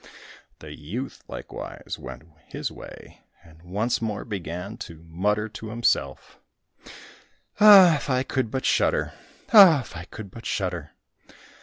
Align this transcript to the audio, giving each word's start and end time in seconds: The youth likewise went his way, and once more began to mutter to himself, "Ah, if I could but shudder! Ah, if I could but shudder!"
The 0.61 0.75
youth 0.75 1.23
likewise 1.27 1.99
went 1.99 2.23
his 2.47 2.71
way, 2.71 3.21
and 3.43 3.61
once 3.61 4.01
more 4.01 4.25
began 4.25 4.75
to 4.77 5.05
mutter 5.07 5.47
to 5.49 5.69
himself, 5.69 6.39
"Ah, 7.59 7.97
if 7.97 8.09
I 8.09 8.23
could 8.23 8.49
but 8.49 8.65
shudder! 8.65 9.13
Ah, 9.53 9.81
if 9.81 9.95
I 9.95 10.05
could 10.05 10.31
but 10.31 10.47
shudder!" 10.47 10.93